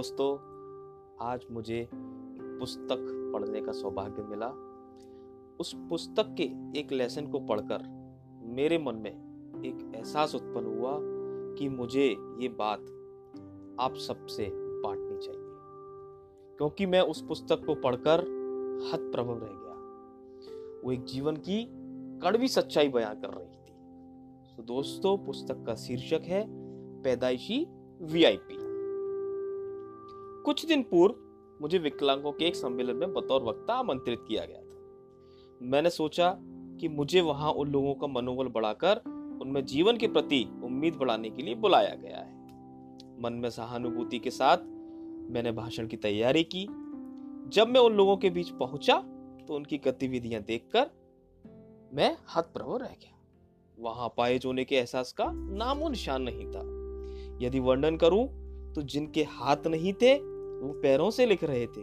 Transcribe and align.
दोस्तों, 0.00 0.36
आज 1.26 1.40
मुझे 1.50 1.88
पुस्तक 2.40 3.32
पढ़ने 3.34 3.60
का 3.60 3.72
सौभाग्य 3.72 4.22
मिला। 4.22 4.48
उस 5.60 5.76
पुस्तक 5.76 6.34
के 6.40 6.42
एक 6.80 6.92
लेसन 6.92 7.26
को 7.26 7.40
पढ़कर 7.40 7.78
मेरे 8.42 8.78
मन 8.78 8.94
में 8.94 9.10
एक 9.64 9.92
एहसास 9.96 10.34
उत्पन्न 10.34 10.78
हुआ 10.78 10.98
कि 11.54 11.68
मुझे 11.68 12.08
ये 12.38 12.48
बात 12.48 12.80
आप 13.80 13.94
सबसे 13.96 14.50
बांटनी 14.54 15.18
चाहिए। 15.26 15.46
क्योंकि 16.56 16.86
मैं 16.86 17.00
उस 17.00 17.22
पुस्तक 17.22 17.64
को 17.66 17.74
पढ़कर 17.74 18.20
हत 18.92 19.00
प्रभव 19.00 19.38
रह 19.38 19.50
गया। 19.52 19.74
वो 20.84 20.92
एक 20.92 21.04
जीवन 21.04 21.36
की 21.36 21.68
कड़वी 22.18 22.48
सच्चाई 22.48 22.88
बयां 22.88 23.14
कर 23.14 23.28
रही 23.28 23.56
थी। 23.56 23.74
तो 24.56 24.62
दोस्तों, 24.62 25.18
पुस्तक 25.18 25.64
का 25.66 25.74
शीर्षक 25.74 26.20
है, 26.24 26.46
पैदाइशी 27.02 27.66
वीआईपी 28.02 28.59
कुछ 30.44 30.64
दिन 30.66 30.82
पूर्व 30.82 31.14
मुझे 31.62 31.78
विकलांगों 31.78 32.32
के 32.32 32.44
एक 32.44 32.56
सम्मेलन 32.56 32.96
में 32.96 33.12
बतौर 33.14 33.42
वक्ता 33.42 33.74
आमंत्रित 33.74 34.18
किया 34.28 34.44
गया 34.44 34.60
था। 34.60 35.66
मैंने 35.66 35.90
सोचा 35.90 36.30
कि 36.80 36.88
मुझे 36.88 37.20
वहाँ 37.20 37.52
उन 37.52 37.70
लोगों 37.70 37.94
का 37.94 38.06
मनोबल 38.06 38.48
बढ़ाकर 38.48 39.02
उनमें 39.42 39.64
जीवन 39.64 39.96
के 39.96 40.06
प्रति 40.06 40.42
उम्मीद 40.64 40.94
बढ़ाने 40.94 41.30
के 41.30 41.42
लिए 41.42 41.54
बुलाया 41.54 41.94
गया 41.94 42.16
है। 42.16 42.38
मन 43.22 43.32
में 43.32 43.50
सहानुभूति 43.50 44.18
के 44.18 44.30
साथ 44.30 44.58
मैंने 45.32 45.52
भाषण 45.52 45.86
की 45.86 45.96
तैयारी 45.96 46.42
की। 46.44 46.66
जब 47.50 47.68
मैं 47.68 47.80
उन 47.80 47.94
लोगों 47.94 48.16
के 48.16 48.30
बीच 48.30 48.50
पहुँचा 48.50 48.96
तो 49.48 49.54
उनकी 49.54 49.78
गतिविधियाँ 49.78 50.42
देखकर 50.42 50.90
मैं 51.94 52.16
हतप्रभ 52.36 52.76
रह 52.76 52.88
गया। 52.88 53.16
वहाँ 53.78 54.14
पाए 54.16 54.38
जोने 54.38 54.64
के 54.64 54.76
एहसास 54.76 55.12
का 55.12 55.30
नामो 55.32 55.88
निशान 55.88 56.22
नहीं 56.22 56.46
था। 56.46 56.68
यदि 57.46 57.60
वर्णन 57.60 57.96
करूँ 57.96 58.26
तो 58.74 58.82
जिनके 58.82 59.22
हाथ 59.22 59.66
नहीं 59.66 59.92
थे 59.92 60.14
वो 60.60 60.80
पैरों 60.82 61.10
से 61.10 61.26
लिख 61.26 61.44
रहे 61.44 61.66
थे, 61.66 61.82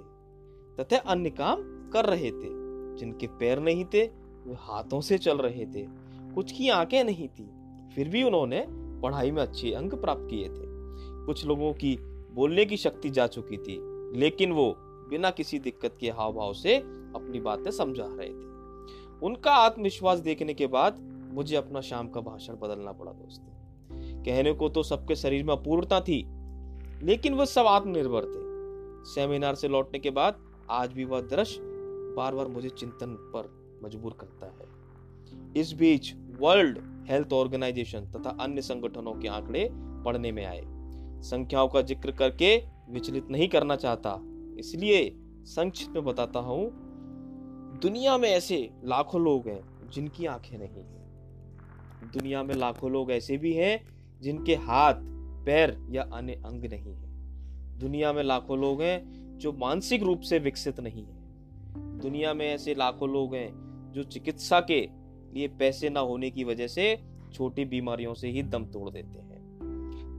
तथा 0.79 0.97
अन्य 0.97 1.29
काम 1.29 1.89
कर 1.93 2.05
रहे 2.05 2.31
थे। 2.31 2.67
जिनके 2.97 3.27
पैर 3.27 3.59
नहीं 3.59 3.85
थे, 3.85 4.05
वे 4.47 4.55
हाथों 4.59 5.01
से 5.01 5.17
चल 5.17 5.37
रहे 5.37 5.65
थे। 5.65 5.87
कुछ 6.35 6.51
की 6.51 6.69
आँखें 6.69 7.03
नहीं 7.03 7.27
थी, 7.27 7.49
फिर 7.95 8.09
भी 8.09 8.23
उन्होंने 8.23 8.65
पढ़ाई 8.69 9.31
में 9.31 9.41
अच्छे 9.41 9.71
अंक 9.71 9.95
प्राप्त 9.95 10.27
किए 10.29 10.49
थे। 10.49 10.67
कुछ 11.25 11.45
लोगों 11.45 11.73
की 11.73 11.97
बोलने 12.31 12.65
की 12.65 12.77
शक्ति 12.77 13.09
जा 13.09 13.27
चुकी 13.27 13.57
थी, 13.57 13.79
लेकिन 14.19 14.51
वो 14.51 14.75
बिना 14.79 15.29
किसी 15.29 15.59
दिक्कत 15.59 15.97
के 15.99 16.09
हाव 16.09 16.33
भाव 16.33 16.53
से 16.53 16.77
अपनी 16.77 17.39
बातें 17.39 17.71
समझा 17.71 18.05
रहे 18.07 18.29
थे। 18.29 18.47
उनका 19.25 19.51
आत्मविश्वास 19.51 20.19
देखने 20.19 20.53
के 20.53 20.67
बाद 20.67 20.99
मुझे 21.33 21.55
अपना 21.55 21.81
शाम 21.81 22.07
का 22.07 22.21
भाषण 22.21 22.53
बदलना 22.53 22.91
पड़ा, 22.91 23.11
दोस्तों। 23.11 24.23
कहने 24.23 24.53
को 24.53 24.69
तो 24.69 24.83
सबके 24.83 25.15
शरीर 25.15 25.43
में 25.43 25.53
अपूर्णता 25.53 26.01
थी, 26.01 26.27
लेकिन 27.03 27.33
वह 27.33 27.45
सब 27.45 27.65
आत्मनिर्भर 27.65 28.25
थे। 28.25 28.46
सेमिनार 29.05 29.55
से 29.55 29.67
लौटने 29.67 29.99
के 29.99 30.09
बाद 30.09 30.39
आज 30.71 30.93
भी 30.93 31.05
वह 31.05 31.21
दृश्य 31.21 31.61
बार 32.17 32.35
बार 32.35 32.47
मुझे 32.47 32.69
चिंतन 32.69 33.15
पर 33.33 33.49
मजबूर 33.83 34.17
करता 34.19 34.45
है। 34.47 35.61
इस 35.61 35.73
बीच 35.73 36.13
वर्ल्ड 36.39 36.79
हेल्थ 37.09 37.33
ऑर्गेनाइजेशन 37.33 38.11
तथा 38.11 38.37
अन्य 38.41 38.61
संगठनों 38.61 39.13
के 39.13 39.27
आंकड़े 39.27 39.69
पढ़ने 40.05 40.31
में 40.31 40.43
आए। 40.45 40.63
संख्याओं 41.23 41.67
का 41.67 41.81
ज़िक्र 41.81 42.11
करके 42.11 42.55
विचलित 42.89 43.29
नहीं 43.31 43.47
करना 43.47 43.75
चाहता, 43.75 44.19
इसलिए 44.59 45.09
संक्षिप्त 45.45 45.95
में 45.95 46.05
बताता 46.05 46.39
हूँ, 46.39 46.69
दुनिया 47.81 48.17
में 48.17 48.29
ऐसे 48.29 48.57
लाखों 48.83 49.21
लोग 49.21 49.47
हैं 49.47 49.89
जिनकी 49.91 50.25
आँखें 50.25 50.57
नहीं 50.57 50.83
है। 50.83 52.11
दुनिया 52.11 52.43
में 52.43 52.55
लाखों 52.55 52.91
लोग 52.91 53.11
ऐसे 53.11 53.37
भी 53.37 53.53
हैं 53.53 53.79
जिनके 54.21 54.55
हाथ, 54.55 55.01
पैर 55.45 55.77
या 55.91 56.03
अन्य 56.13 56.33
अंग 56.45 56.65
नहीं 56.65 56.93
है। 56.93 57.06
दुनिया 57.79 58.13
में 58.13 58.23
लाखों 58.23 58.59
लोग 58.59 58.81
हैं 58.81 59.27
जो 59.37 59.53
मानसिक 59.53 60.03
रूप 60.03 60.21
से 60.21 60.39
विकसित 60.39 60.79
नहीं 60.79 61.05
है। 61.05 61.17
दुनिया 61.99 62.33
में 62.33 62.47
ऐसे 62.47 62.75
लाखों 62.75 63.09
लोग 63.09 63.35
हैं 63.35 63.67
जो 63.91 64.03
चिकित्सा 64.03 64.59
के 64.59 64.89
लिए 65.33 65.47
पैसे 65.47 65.89
ना 65.89 65.99
होने 65.99 66.31
की 66.31 66.43
वजह 66.43 66.67
से 66.67 66.99
छोटी 67.33 67.65
बीमारियों 67.65 68.13
से 68.13 68.27
ही 68.27 68.43
दम 68.43 68.65
तोड़ 68.65 68.89
देते 68.89 69.19
हैं। 69.19 69.37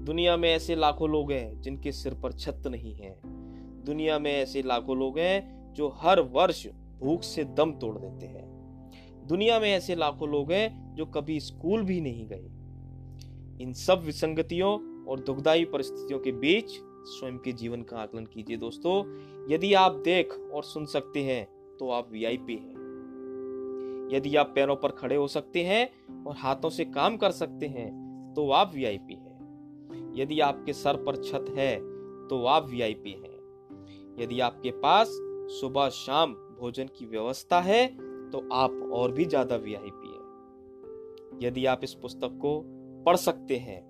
दुनिया 0.05 0.37
में 0.37 0.51
ऐसे 0.51 0.77
लाखों 0.77 1.11
लोग 1.11 1.33
हैं 1.33 1.61
जिनके 1.61 1.93
सिर 1.93 2.15
पर 2.15 2.33
छत 2.33 2.63
नहीं 2.67 2.95
है। 2.95 3.21
दुनिया 3.85 4.19
में 4.19 4.33
ऐसे 4.33 4.63
लाखों 4.63 4.99
लोग 4.99 5.19
हैं 5.19 5.73
जो 5.75 5.89
हर 5.89 6.21
वर्ष 6.21 6.67
भूख 7.01 7.23
से 7.23 7.45
दम 7.45 7.73
तोड़ 7.73 7.99
देते 7.99 8.27
हैं। 8.27 8.49
दुनिया 9.27 9.61
में 9.61 9.73
ऐसे 9.73 9.95
लाखों 9.95 10.29
लोग 10.29 10.53
हैं 10.53 10.95
जो 10.95 11.07
कभी 11.07 11.41
स्कूल 11.41 11.83
भी 11.83 12.01
नहीं 12.01 12.27
गए। 12.29 12.45
इन 13.65 13.73
सब 13.73 14.03
विसंगतियों 14.05 15.05
और 15.05 15.21
दुखदायी 15.21 15.65
परिस्थितियों 15.65 16.21
के 16.21 16.33
बीच 16.33 16.71
स्वयं 17.09 17.39
के 17.39 17.53
जीवन 17.53 17.83
का 17.83 17.97
आकलन 17.97 18.25
कीजिए। 18.27 18.57
दोस्तों, 18.57 18.95
यदि 19.51 19.73
आप 19.75 19.93
देख 20.05 20.33
और 20.53 20.65
सुन 20.65 20.87
सकते 20.87 21.23
हैं 21.23 21.45
तो 21.79 21.91
आप 21.91 22.09
वीआईपी 22.13 22.55
हैं। 22.55 22.77
यदि 24.13 24.35
आप 24.37 24.53
पैरों 24.55 24.77
पर 24.77 24.91
खड़े 24.91 25.17
हो 25.17 25.27
सकते 25.29 25.63
हैं 25.65 26.25
और 26.25 26.37
हाथों 26.37 26.71
से 26.71 26.85
काम 26.87 27.17
कर 27.17 27.31
सकते 27.33 27.67
हैं 27.69 27.91
तो 28.37 28.51
आप 28.51 28.73
वीआईपी 28.75 29.15
हैं। 29.15 30.15
यदि 30.17 30.41
आपके 30.41 30.73
सर 30.73 30.97
पर 31.05 31.17
छत 31.23 31.55
है 31.57 31.75
तो 32.29 32.45
आप 32.47 32.69
वीआईपी 32.71 33.11
हैं। 33.13 33.37
यदि 34.19 34.41
आपके 34.41 34.71
पास 34.81 35.09
सुबह 35.51 35.89
शाम 35.95 36.33
भोजन 36.61 36.89
की 36.99 37.07
व्यवस्था 37.07 37.61
है 37.61 37.87
तो 38.31 38.49
आप 38.53 38.91
और 38.93 39.13
भी 39.13 39.25
ज़्यादा 39.25 39.57
वीआईपी 39.57 40.09
हैं। 40.09 41.39
यदि 41.43 41.67
आप 41.67 41.81
इस 41.85 41.95
पुस्तक 41.95 42.39
को 42.43 42.61
पढ़ 43.07 43.17
सकते 43.19 43.57
हैं 43.59 43.81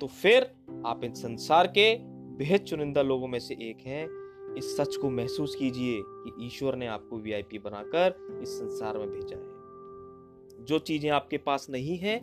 तो 0.00 0.06
फिर 0.12 0.42
आप 0.86 1.04
इन 1.04 1.12
संसार 1.14 1.66
के 1.78 1.92
बेहद 2.32 2.60
चुनिंदा 2.60 3.02
लोगों 3.02 3.28
में 3.28 3.38
से 3.38 3.54
एक 3.54 3.86
हैं। 3.86 4.06
इस 4.54 4.76
सच 4.76 4.96
को 4.96 5.10
महसूस 5.10 5.54
कीजिए 5.54 6.02
कि 6.04 6.46
ईश्वर 6.46 6.76
ने 6.76 6.86
आपको 6.86 7.18
वीआईपी 7.18 7.58
बनाकर 7.58 8.40
इस 8.42 8.48
संसार 8.48 8.98
में 8.98 9.10
भेजा 9.10 9.36
है। 9.36 10.64
जो 10.64 10.78
चीज़ें 10.78 11.10
आपके 11.10 11.38
पास 11.38 11.66
नहीं 11.70 11.98
है, 11.98 12.16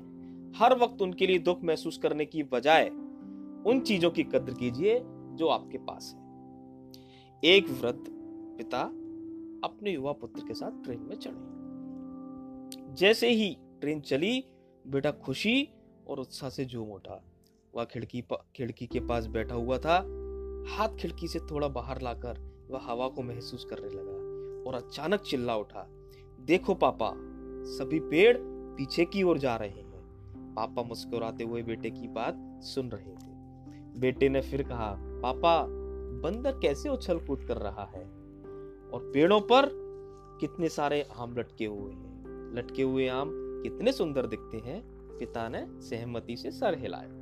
हर 0.58 0.78
वक्त 0.80 1.02
उनके 1.02 1.28
लिए 1.28 1.40
दुख 1.40 1.64
महसूस 1.64 1.97
करने 1.97 2.25
की 2.25 2.44
बजाय 2.44 2.90
उन 3.66 3.80
चीज़ों 3.80 4.12
की 4.12 4.24
कद्र 4.24 4.53
कीजिए 4.53 5.00
जो 5.36 5.47
आपके 5.47 5.78
पास 5.78 6.14
है। 6.16 6.22
एक 7.44 7.70
वृद्ध 7.70 8.03
पिता 8.58 8.81
अपने 9.64 9.91
युवा 9.91 10.12
पुत्र 10.12 10.41
के 10.47 10.53
साथ 10.53 10.84
ट्रेन 10.84 11.00
में 11.00 11.16
चढ़े। 11.16 12.96
जैसे 12.96 13.30
ही 13.30 13.58
ट्रेन 13.81 14.02
चली, 14.02 14.44
बेटा 14.88 15.12
खुशी 15.12 15.70
और 16.08 16.20
उत्साह 16.20 16.50
से 16.50 16.66
झूम 16.66 16.90
उठा। 16.90 17.28
वह 17.75 17.84
खिड़की 17.84 18.22
खिड़की 18.56 18.88
के 18.88 19.00
पास 19.00 19.25
बैठा 19.25 19.56
हुआ 19.56 19.78
था। 19.78 19.97
हाथ 20.69 20.90
खिड़की 20.90 21.28
से 21.28 21.40
थोड़ा 21.40 21.68
बाहर 21.68 22.02
लाकर 22.02 22.50
वह 22.69 22.80
हवा 22.84 23.07
को 23.07 23.22
महसूस 23.22 23.66
करने 23.66 23.88
लगा 23.88 24.30
और 24.69 24.75
अचानक 24.75 25.19
चिल्ला 25.19 25.56
उठा, 25.56 25.88
देखो 26.40 26.75
पापा, 26.75 27.13
सभी 27.66 28.00
पेड़ 28.00 28.38
पीछे 28.41 29.06
की 29.06 29.24
ओर 29.24 29.38
जा 29.38 29.56
रहे 29.56 29.69
हैं। 29.69 29.90
पापा 30.56 30.84
मुस्कुराते 30.84 31.44
हुए 31.44 31.63
बेटे 31.63 31.90
की 31.90 32.08
बात 32.08 32.63
सुन 32.63 32.90
रहे 32.90 33.12
थे। 33.12 33.29
बेटे 34.00 34.29
ने 34.29 34.41
फिर 34.41 34.63
कहा, 34.63 34.96
पापा, 35.00 35.66
बंदर 36.22 36.52
कैसे 36.52 36.90
उछल 36.90 37.19
कूद 37.19 37.44
कर 37.44 37.58
रहा 37.58 37.84
है? 37.96 38.03
और 38.94 39.12
पेड़ों 39.13 39.41
पर 39.41 39.69
कितने 40.40 40.69
सारे 40.69 41.08
आम 41.18 41.35
लटके 41.38 41.66
हुए 41.66 41.91
हैं? 41.91 42.25
लटके 42.56 42.84
हुए 42.84 43.08
आम 43.08 43.29
कितने 43.34 43.91
सुंदर 43.91 44.28
दिखते 44.28 44.58
हैं? 44.58 44.81
पिता 45.18 45.50
ने 45.50 45.68
सहमति 45.69 46.38
से 46.38 46.52
सर 46.52 46.78
हिलाया। 46.78 47.19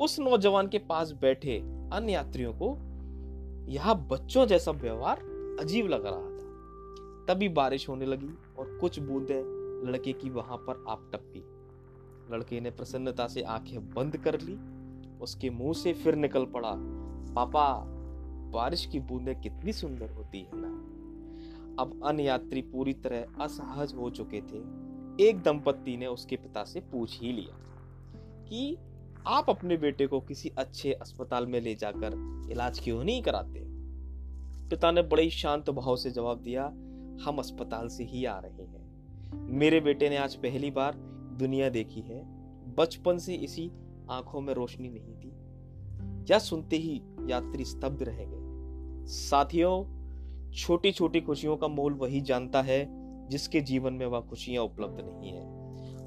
उस 0.00 0.20
नौजवान 0.20 0.68
के 0.68 0.78
पास 0.78 1.12
बैठे 1.12 1.58
अन्य 1.92 2.12
यात्रियों 2.12 2.52
को, 2.52 2.78
यह 3.72 3.94
बच्चों 3.94 4.46
जैसा 4.46 4.70
व्यवहार 4.70 5.18
अजीब 5.60 5.86
लग 5.86 6.06
रहा 6.06 6.14
था। 6.14 6.36
तभी 7.26 7.48
बारिश 7.48 7.88
होने 7.88 8.06
लगी 8.06 8.30
और 8.58 8.78
कुछ 8.80 9.00
बूंदे 9.00 9.56
लड़के 9.90 10.12
की 10.12 10.30
वहाँ 10.30 10.56
पर 10.56 10.84
आप 10.88 11.10
टपकी। 11.14 11.44
लड़के 12.34 12.60
ने 12.60 12.70
प्रसन्नता 12.70 13.28
से 13.28 13.42
आँखें 13.42 13.94
बंद 13.94 14.16
कर 14.16 14.40
ली। 14.40 14.58
उसके 15.18 15.50
मुँह 15.50 15.72
से 15.72 15.92
फिर 15.92 16.14
निकल 16.14 16.44
पड़ा, 16.44 16.72
पापा, 17.34 17.84
बारिश 18.50 18.86
की 18.86 19.00
बूंदें 19.00 19.40
कितनी 19.40 19.72
सुंदर 19.72 20.10
होती 20.10 20.40
है 20.40 20.50
ना। 20.54 20.68
अब 21.82 22.00
अन्य 22.04 22.22
यात्री 22.22 22.62
पूरी 22.62 22.92
तरह 22.92 23.44
असहज 23.44 23.94
हो 23.94 24.10
चुके 24.10 24.40
थे। 24.40 24.86
एक 25.28 25.42
दंपत्ति 25.44 25.96
ने 25.96 26.06
उसके 26.06 26.36
पिता 26.36 26.64
से 26.64 26.80
पूछ 26.80 27.20
ही 27.20 27.32
लिया 27.32 27.58
कि 28.44 28.78
आप 29.28 29.50
अपने 29.50 29.76
बेटे 29.76 30.06
को 30.06 30.20
किसी 30.20 30.48
अच्छे 30.48 30.92
अस्पताल 30.92 31.46
में 31.46 31.60
ले 31.60 31.74
जाकर 31.74 32.12
इलाज 32.50 32.80
क्यों 32.80 33.04
नहीं 33.04 33.22
कराते? 33.22 33.64
पिता 34.68 34.90
ने 34.90 35.02
बड़े 35.02 35.30
शांत 35.30 35.70
भाव 35.70 35.96
से 35.96 36.10
जवाब 36.10 36.42
दिया, 36.42 36.64
हम 37.24 37.36
अस्पताल 37.38 37.88
से 37.88 38.04
ही 38.04 38.24
आ 38.24 38.38
रहे 38.38 38.64
हैं। 38.64 38.86
मेरे 39.50 39.80
बेटे 39.80 40.10
ने 40.10 40.16
आज 40.16 40.34
पहली 40.34 40.70
बार 40.70 40.94
दुनिया 41.38 41.68
देखी 41.68 42.00
है। 42.00 42.24
बचपन 42.74 43.18
से 43.18 43.34
इसी 43.34 43.72
आँखों 44.10 44.40
में 44.40 44.54
रोशनी 44.54 44.88
नहीं 44.88 45.14
थी। 45.16 45.32
यह 46.32 46.38
सुनते 46.38 46.76
ही 46.76 47.02
यात्री 47.26 47.64
स्तब्ध 47.64 48.02
रह 48.02 48.18
गए 48.18 48.46
साथियों 49.06 49.96
छोटी 50.52 50.92
छोटी 50.92 51.20
खुशियों 51.20 51.56
का 51.56 51.68
मोल 51.68 51.92
वही 51.92 52.20
जानता 52.20 52.62
है 52.62 52.88
जिसके 53.28 53.60
जीवन 53.60 53.92
में 53.92 54.06
वह 54.06 54.20
खुशियाँ 54.20 54.64
उपलब्ध 54.64 55.00
नहीं 55.00 55.30
है। 55.30 55.55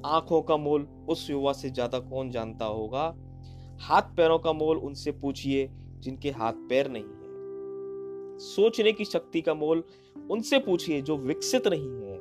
आँखों 0.05 0.41
का 0.41 0.57
मोल 0.57 0.87
उस 1.09 1.29
युवा 1.29 1.53
से 1.53 1.69
ज़्यादा 1.69 1.99
कौन 1.99 2.31
जानता 2.31 2.65
होगा? 2.65 3.15
हाथ 3.81 4.01
पैरों 4.01 4.39
का 4.39 4.53
मोल 4.53 4.77
उनसे 4.77 5.11
पूछिए, 5.11 5.69
जिनके 5.99 6.29
हाथ 6.29 6.53
पैर 6.53 6.89
नहीं 6.89 7.03
है। 7.03 8.37
सोचने 8.39 8.91
की 8.91 9.05
शक्ति 9.05 9.41
का 9.41 9.53
मोल 9.53 9.83
उनसे 10.31 10.59
पूछिए, 10.59 11.01
जो 11.01 11.17
विकसित 11.17 11.67
नहीं 11.67 11.89
है। 11.89 12.19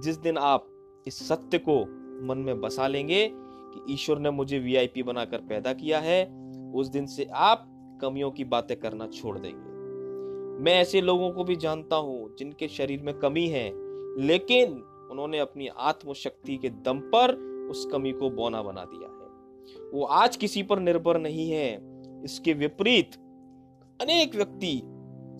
जिस 0.00 0.16
दिन 0.16 0.38
आप 0.38 0.68
इस 1.06 1.28
सत्य 1.28 1.58
को 1.58 1.80
मन 2.26 2.38
में 2.38 2.60
बसा 2.60 2.86
लेंगे 2.86 3.30
कि 3.32 3.92
ईश्वर 3.92 4.18
ने 4.18 4.30
मुझे 4.30 4.58
वीआईपी 4.58 5.02
बनाकर 5.02 5.38
पैदा 5.38 5.72
किया 5.72 5.98
है, 5.98 6.24
उस 6.74 6.88
दिन 6.88 7.06
से 7.06 7.28
आप 7.32 7.68
कमियों 8.02 8.30
की 8.30 8.44
बातें 8.44 8.80
करना 8.80 9.06
छोड़ 9.06 9.38
देंगे। 9.38 9.72
मैं 10.62 10.72
ऐसे 10.72 11.00
लोगों 11.00 11.30
को 11.30 11.44
भी 11.44 11.56
जानता 11.56 11.96
हूँ 11.96 12.36
जिनके 12.36 12.68
शरीर 12.68 13.02
में 13.02 13.18
कमी 13.18 13.46
है, 13.46 13.70
लेकिन 14.18 14.82
उन्होंने 15.12 15.38
अपनी 15.38 15.68
आत्मशक्ति 15.68 16.56
के 16.56 16.70
दम 16.70 16.98
पर 16.98 17.34
उस 17.70 17.88
कमी 17.92 18.12
को 18.12 18.30
बौना 18.30 18.62
बना 18.62 18.84
दिया 18.84 19.08
है। 19.08 19.22
वो 19.90 20.04
आज 20.04 20.36
किसी 20.36 20.62
पर 20.62 20.78
निर्भर 20.78 21.18
नहीं 21.18 21.50
है। 21.50 21.92
इसके 22.24 22.52
विपरीत 22.52 23.14
अनेक 24.02 24.34
व्यक्ति 24.34 24.82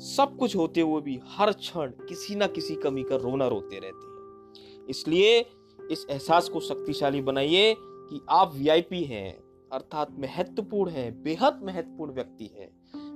सब 0.04 0.36
कुछ 0.38 0.56
होते 0.56 0.80
हुए 0.80 1.00
भी 1.00 1.20
हर 1.24 1.52
क्षण 1.52 1.90
किसी 1.90 2.34
ना 2.34 2.46
किसी 2.46 2.74
कमी 2.74 3.02
का 3.02 3.16
रोना 3.16 3.48
रोते 3.48 3.78
रहते 3.78 4.06
हैं। 4.06 4.86
इसलिए 4.88 5.46
इस 5.90 6.06
एहसास 6.10 6.48
को 6.48 6.60
शक्तिशाली 6.60 7.22
बनाइए 7.22 7.76
कि 7.80 8.20
आप 8.28 8.54
वीआईपी 8.54 9.04
हैं, 9.04 9.38
अर्थात 9.72 10.10
महत्वपूर्ण 10.18 10.90
है, 10.90 11.22
बेहद 11.22 11.60
महत्वपूर्ण 11.62 12.12
व्यक्ति 12.12 12.50
है। 12.58 12.70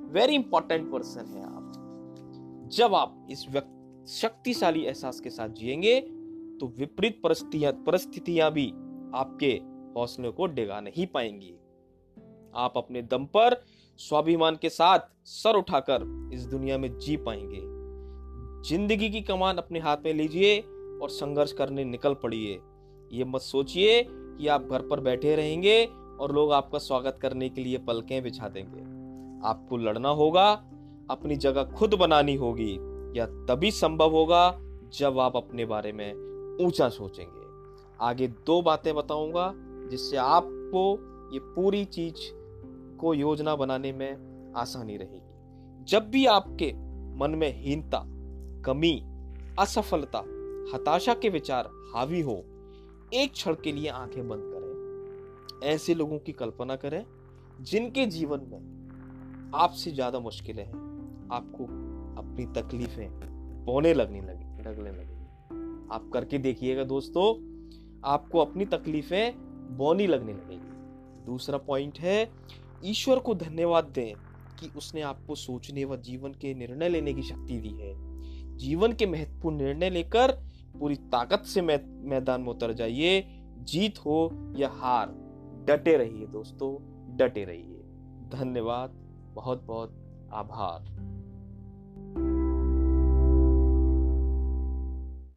वेरी 0.08 0.34
इंपॉर्टेंट 0.34 0.92
पर्सन 0.92 1.26
है 1.26 1.42
आप। 1.42 1.72
जब 2.72 2.94
आप 2.94 3.26
इस 3.30 3.46
शक्तिशाली 4.08 4.82
एहसास 4.82 5.20
के 5.20 5.30
साथ 5.30 5.48
जिएँगे 5.48 6.15
तो 6.60 6.72
विपरीत 6.78 7.20
परिस्थितियाँ 7.22 7.72
परिस्थितियाँ 7.86 8.50
भी 8.52 8.66
आपके 9.14 9.52
हौसले 9.96 10.30
को 10.30 10.46
डिगा 10.46 10.80
नहीं 10.80 11.06
पाएँगी। 11.06 11.54
आप 12.54 12.72
अपने 12.76 13.02
दम 13.02 13.24
पर 13.24 13.60
स्वाभिमान 13.98 14.56
के 14.56 14.68
साथ 14.68 14.98
सर 15.24 15.56
उठाकर 15.56 16.30
इस 16.34 16.46
दुनिया 16.46 16.78
में 16.78 16.98
जी 16.98 17.16
पाएँगे। 17.16 17.60
ज़िंदगी 18.68 19.10
की 19.10 19.20
कमान 19.20 19.56
अपने 19.56 19.78
हाथ 19.78 19.96
में 20.04 20.12
लीजिए 20.14 20.58
और 21.02 21.10
संघर्ष 21.10 21.52
करने 21.52 21.84
निकल 21.84 22.14
पड़िए। 22.14 22.58
ये 23.10 23.24
मत 23.24 23.40
सोचिए 23.40 24.02
कि 24.08 24.48
आप 24.48 24.62
घर 24.62 24.82
पर 24.82 25.00
बैठे 25.00 25.36
रहेंगे 25.36 25.84
और 26.20 26.32
लोग 26.32 26.52
आपका 26.52 26.78
स्वागत 26.78 27.18
करने 27.22 27.48
के 27.48 27.64
लिए 27.64 27.78
पलकें 27.78 28.22
बिछा 28.22 28.48
देंगे। 28.48 28.80
आपको 29.48 29.76
लड़ना 29.76 30.08
होगा, 30.08 30.50
अपनी 31.10 31.36
जगह 31.36 31.64
खुद 31.64 31.94
बनानी 31.94 32.34
होगी। 32.34 32.72
या 33.18 33.26
तभी 33.26 33.70
संभव 33.70 34.10
होगा 34.10 34.58
जब 34.94 35.18
आप 35.18 35.36
अपने 35.36 35.64
बारे 35.64 35.92
में 35.92 36.25
ऊँचा 36.60 36.88
सोचेंगे। 36.88 37.44
आगे 38.00 38.28
दो 38.46 38.60
बातें 38.62 38.94
बताऊँगा 38.94 39.52
जिससे 39.90 40.16
आपको 40.16 40.82
ये 41.32 41.38
पूरी 41.54 41.84
चीज़ 41.84 42.30
को 42.98 43.14
योजना 43.14 43.56
बनाने 43.56 43.92
में 43.92 44.52
आसानी 44.56 44.96
रहेगी। 44.96 45.84
जब 45.84 46.08
भी 46.10 46.24
आपके 46.26 46.72
मन 47.18 47.34
में 47.34 47.52
हीनता, 47.56 48.02
कमी, 48.64 49.02
असफलता, 49.58 50.18
हताशा 50.74 51.14
के 51.14 51.28
विचार 51.28 51.70
हावी 51.94 52.20
हो, 52.20 52.42
एक 53.14 53.32
क्षण 53.32 53.54
के 53.54 53.72
लिए 53.72 53.88
आँखें 53.88 54.28
बंद 54.28 54.42
करें। 54.44 55.68
ऐसे 55.68 55.94
लोगों 55.94 56.18
की 56.18 56.32
कल्पना 56.32 56.76
करें 56.76 57.04
जिनके 57.60 58.06
जीवन 58.06 58.40
में 58.42 59.50
आपसे 59.54 59.90
ज़्यादा 59.90 60.18
मुश्किलें 60.20 60.64
हैं, 60.64 61.28
आपको 61.32 61.64
अपनी 62.20 62.46
तकलीफें 62.52 63.08
बोने 63.64 63.94
लगने 63.94 64.20
लगी 64.20 64.62
लगने 64.62 64.90
लगी। 64.90 65.15
आप 65.92 66.10
करके 66.14 66.38
देखिएगा 66.38 66.84
दोस्तों, 66.84 67.34
आपको 68.04 68.38
अपनी 68.38 68.64
तकलीफें 68.64 69.34
बोनी 69.76 70.06
लगने 70.06 70.32
लगेगी। 70.32 71.24
दूसरा 71.26 71.58
पॉइंट 71.58 71.98
है, 71.98 72.30
ईश्वर 72.84 73.18
को 73.18 73.34
धन्यवाद 73.34 73.84
दें 73.84 74.14
कि 74.60 74.70
उसने 74.76 75.00
आपको 75.00 75.34
सोचने 75.34 75.84
व 75.84 75.96
जीवन 75.96 76.30
के 76.30 76.54
निर्णय 76.54 76.88
लेने 76.88 77.14
की 77.14 77.22
शक्ति 77.22 77.58
दी 77.58 77.68
है। 77.68 77.94
जीवन 78.56 78.92
के 78.92 79.06
महत्वपूर्ण 79.06 79.56
निर्णय 79.56 79.90
लेकर 79.90 80.32
पूरी 80.80 80.96
ताकत 80.96 81.42
से 81.46 81.62
मैदान 81.62 82.40
में 82.40 82.48
उतर 82.48 82.72
जाइए। 82.72 83.24
जीत 83.58 83.98
हो 83.98 84.30
या 84.56 84.68
हार, 84.68 85.06
डटे 85.68 85.96
रहिए 85.96 86.26
दोस्तों, 86.26 86.76
डटे 87.16 87.44
रहिए। 87.44 87.82
धन्यवाद 88.28 88.90
बहुत 89.34 89.62
बहुत 89.62 89.94
आभार। 90.32 90.95